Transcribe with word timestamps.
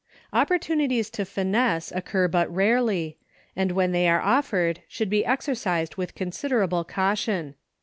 Opportunities 0.33 1.11
to 1.11 1.25
finesse 1.25 1.91
occur 1.91 2.27
but 2.27 2.51
rarely, 2.51 3.17
and 3.55 3.73
when 3.73 3.91
they 3.91 4.09
are 4.09 4.19
offered 4.19 4.81
should 4.87 5.11
be 5.11 5.23
exercised 5.23 5.95
with 5.95 6.15
considerable 6.15 6.83
caution. 6.83 7.53